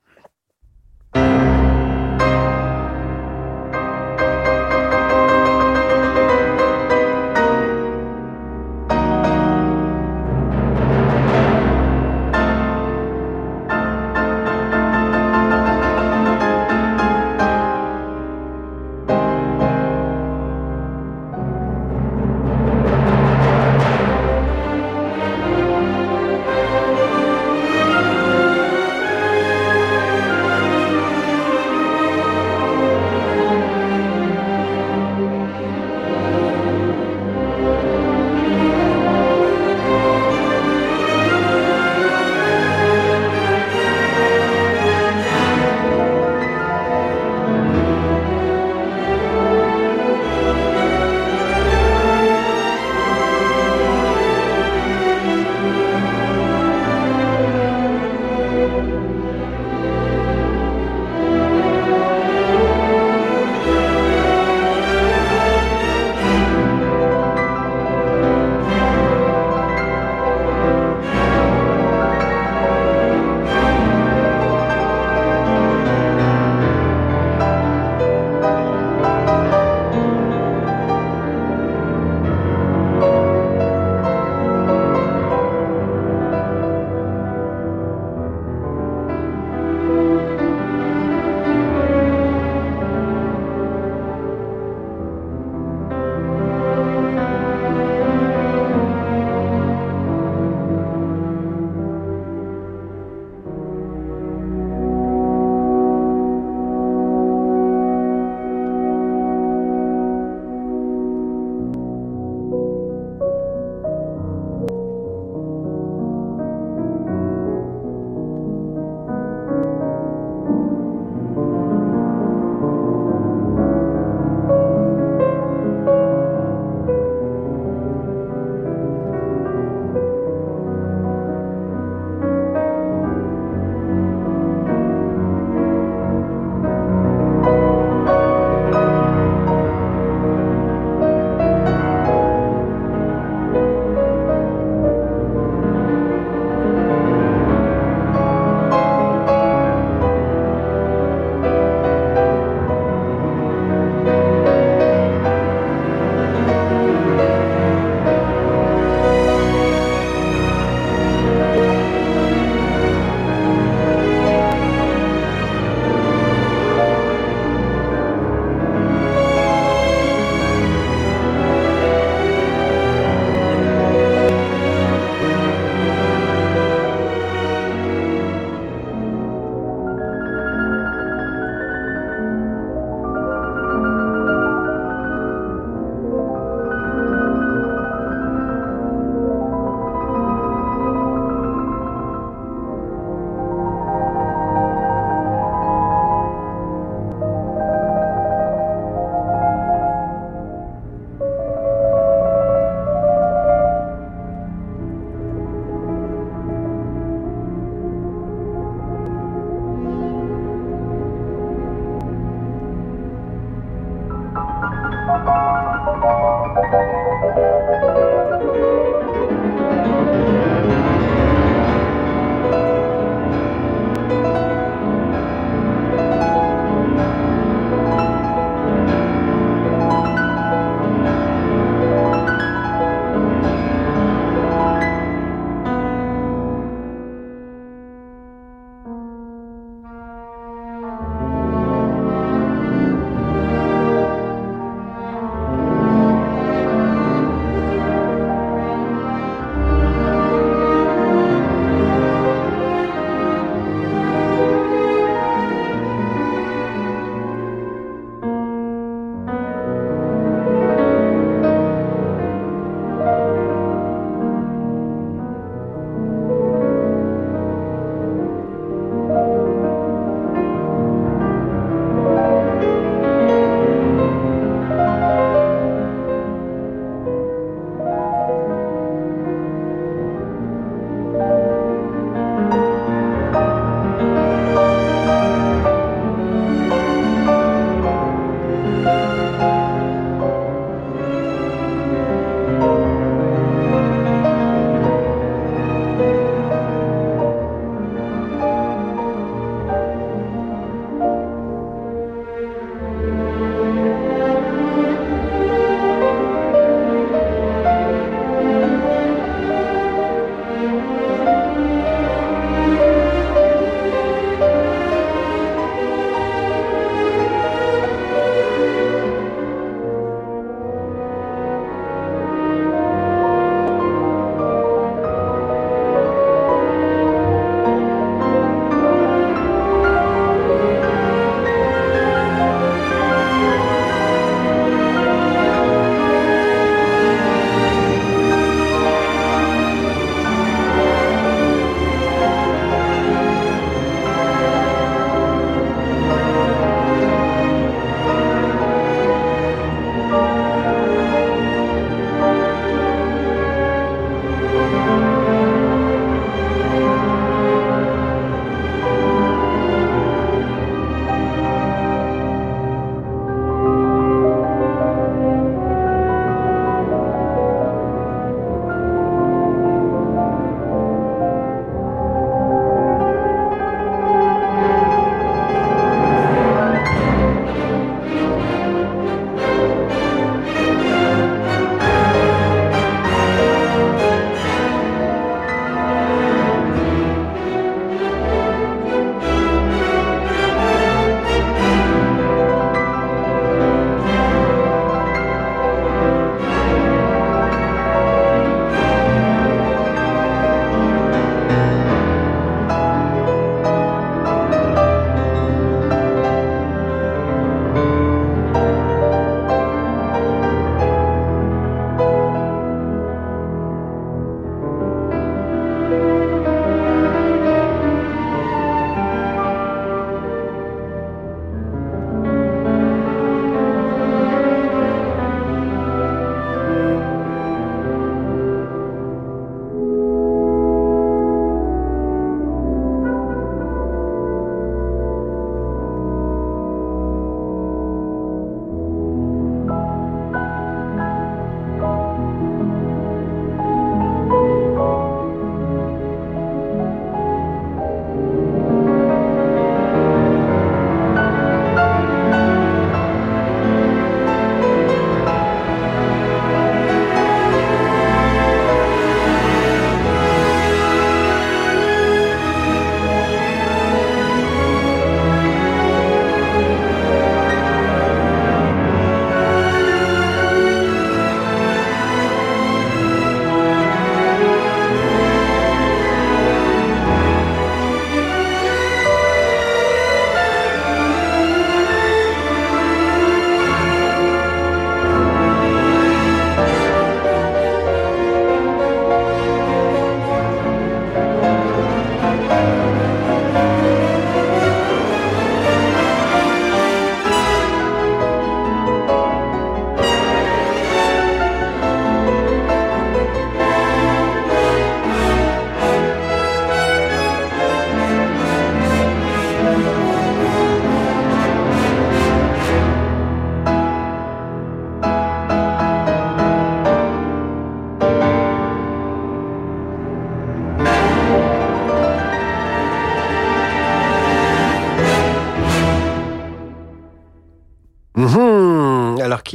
Qui 1.14 1.61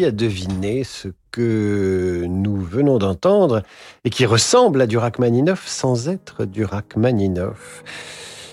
a 0.06 0.10
deviné 0.10 0.84
ce 0.84 1.08
que 1.30 2.24
nous 2.28 2.56
venons 2.56 2.98
d'entendre 2.98 3.62
et 4.04 4.10
qui 4.10 4.24
ressemble 4.24 4.80
à 4.80 4.86
du 4.86 4.96
Rachmaninoff 4.96 5.66
sans 5.66 6.08
être 6.08 6.44
du 6.44 6.64
Rachmaninoff 6.64 7.82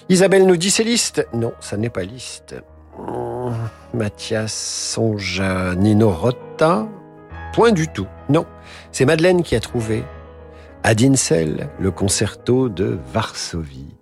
Isabelle 0.10 0.46
nous 0.46 0.58
dit 0.58 0.70
c'est 0.70 0.84
Liszt. 0.84 1.26
Non, 1.34 1.54
ça 1.60 1.78
n'est 1.78 1.90
pas 1.90 2.04
Liszt. 2.04 2.56
Hmm, 2.98 3.54
Mathias 3.94 4.54
songe 4.54 5.40
à 5.40 5.76
Nino 5.76 6.12
Rota. 6.12 6.88
Point 7.54 7.72
du 7.72 7.88
tout. 7.88 8.08
Non, 8.30 8.46
c'est 8.92 9.06
Madeleine 9.06 9.44
qui 9.44 9.56
a 9.56 9.60
trouvé. 9.60 10.04
Adinsel, 10.84 11.70
le 11.80 11.92
concerto 11.92 12.68
de 12.68 13.00
Varsovie. 13.14 13.96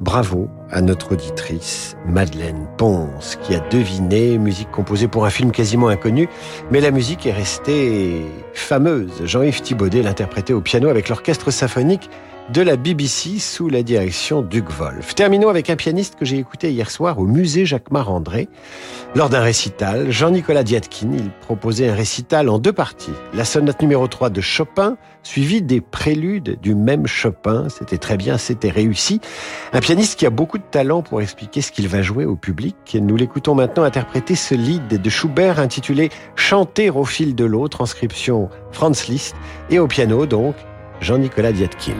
Bravo 0.00 0.48
à 0.70 0.80
notre 0.80 1.12
auditrice 1.12 1.96
Madeleine 2.06 2.66
Ponce 2.76 3.36
qui 3.42 3.54
a 3.54 3.60
deviné 3.60 4.38
musique 4.38 4.70
composée 4.70 5.08
pour 5.08 5.24
un 5.24 5.30
film 5.30 5.50
quasiment 5.50 5.88
inconnu, 5.88 6.28
mais 6.70 6.80
la 6.80 6.90
musique 6.90 7.26
est 7.26 7.32
restée 7.32 8.26
fameuse. 8.54 9.24
Jean-Yves 9.24 9.62
Thibaudet 9.62 10.02
l'interprétait 10.02 10.52
au 10.52 10.60
piano 10.60 10.88
avec 10.88 11.08
l'orchestre 11.08 11.50
symphonique 11.50 12.10
de 12.52 12.62
la 12.62 12.76
BBC 12.76 13.38
sous 13.38 13.68
la 13.68 13.82
direction 13.82 14.40
d'Hugues 14.40 14.70
Wolf. 14.70 15.14
Terminons 15.14 15.50
avec 15.50 15.68
un 15.68 15.76
pianiste 15.76 16.14
que 16.14 16.24
j'ai 16.24 16.38
écouté 16.38 16.70
hier 16.70 16.90
soir 16.90 17.18
au 17.18 17.24
musée 17.24 17.66
Jacques-Marandré. 17.66 18.48
Lors 19.14 19.28
d'un 19.28 19.42
récital, 19.42 20.10
Jean-Nicolas 20.10 20.62
Diatkin, 20.62 21.10
il 21.12 21.30
proposait 21.30 21.90
un 21.90 21.94
récital 21.94 22.48
en 22.48 22.58
deux 22.58 22.72
parties. 22.72 23.12
La 23.34 23.44
sonate 23.44 23.82
numéro 23.82 24.06
3 24.06 24.30
de 24.30 24.40
Chopin, 24.40 24.96
suivie 25.22 25.60
des 25.60 25.82
préludes 25.82 26.58
du 26.60 26.74
même 26.74 27.06
Chopin. 27.06 27.68
C'était 27.68 27.98
très 27.98 28.16
bien, 28.16 28.38
c'était 28.38 28.70
réussi. 28.70 29.20
Un 29.74 29.80
pianiste 29.80 30.18
qui 30.18 30.24
a 30.24 30.30
beaucoup 30.30 30.58
de 30.58 30.64
talent 30.70 31.02
pour 31.02 31.20
expliquer 31.20 31.60
ce 31.60 31.70
qu'il 31.70 31.86
va 31.86 32.00
jouer 32.00 32.24
au 32.24 32.36
public. 32.36 32.76
Nous 32.94 33.16
l'écoutons 33.16 33.54
maintenant 33.54 33.82
interpréter 33.82 34.34
ce 34.34 34.54
lead 34.54 34.88
de 34.88 35.10
Schubert 35.10 35.58
intitulé 35.58 36.08
Chanter 36.34 36.88
au 36.88 37.04
fil 37.04 37.34
de 37.34 37.44
l'eau, 37.44 37.68
transcription 37.68 38.48
Franz 38.72 39.10
Liszt, 39.10 39.36
et 39.68 39.78
au 39.78 39.86
piano 39.86 40.24
donc 40.24 40.54
Jean-Nicolas 41.00 41.52
Diatkin. 41.52 41.94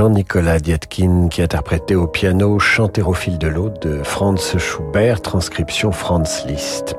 Jean-Nicolas 0.00 0.60
Dietkin 0.60 1.28
qui 1.28 1.42
interprétait 1.42 1.94
au 1.94 2.06
piano 2.06 2.58
Chanter 2.58 3.02
au 3.02 3.12
fil 3.12 3.36
de 3.36 3.48
l'eau 3.48 3.68
de 3.68 4.02
Franz 4.02 4.56
Schubert, 4.56 5.20
transcription 5.20 5.92
Franz 5.92 6.46
Liszt. 6.46 6.96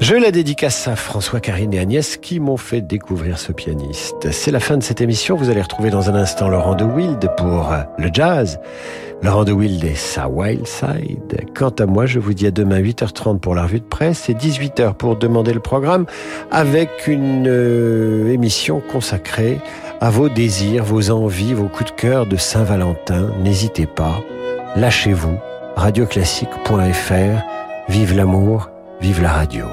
Je 0.00 0.16
la 0.16 0.30
dédicace 0.30 0.86
à 0.88 0.96
François, 0.96 1.40
Karine 1.40 1.72
et 1.72 1.78
Agnès 1.78 2.16
qui 2.16 2.40
m'ont 2.40 2.56
fait 2.56 2.80
découvrir 2.80 3.38
ce 3.38 3.52
pianiste. 3.52 4.30
C'est 4.32 4.50
la 4.50 4.60
fin 4.60 4.76
de 4.76 4.82
cette 4.82 5.00
émission. 5.00 5.36
Vous 5.36 5.48
allez 5.50 5.62
retrouver 5.62 5.90
dans 5.90 6.10
un 6.10 6.14
instant 6.14 6.48
Laurent 6.48 6.74
de 6.74 6.84
Wild 6.84 7.30
pour 7.36 7.72
le 7.96 8.10
jazz. 8.12 8.60
Laurent 9.22 9.44
de 9.44 9.52
Wild 9.52 9.82
et 9.84 9.94
sa 9.94 10.28
Wild 10.28 10.66
Side. 10.66 11.46
Quant 11.54 11.70
à 11.78 11.86
moi, 11.86 12.04
je 12.04 12.18
vous 12.18 12.34
dis 12.34 12.46
à 12.46 12.50
demain 12.50 12.80
8h30 12.80 13.38
pour 13.38 13.54
la 13.54 13.62
revue 13.62 13.80
de 13.80 13.84
presse 13.84 14.28
et 14.28 14.34
18h 14.34 14.94
pour 14.94 15.16
demander 15.16 15.54
le 15.54 15.60
programme 15.60 16.04
avec 16.50 17.06
une 17.06 17.46
euh, 17.48 18.30
émission 18.30 18.82
consacrée 18.92 19.58
à 20.02 20.10
vos 20.10 20.28
désirs, 20.28 20.84
vos 20.84 21.10
envies, 21.10 21.54
vos 21.54 21.68
coups 21.68 21.92
de 21.92 21.96
cœur 21.96 22.26
de 22.26 22.36
Saint-Valentin. 22.36 23.30
N'hésitez 23.42 23.86
pas, 23.86 24.20
lâchez-vous, 24.76 25.38
radioclassique.fr 25.76 27.42
Vive 27.88 28.14
l'amour, 28.14 28.70
vive 29.00 29.22
la 29.22 29.32
radio. 29.32 29.64